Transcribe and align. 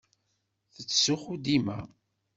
Yettzuxxu 0.75 1.35
dima. 1.45 1.77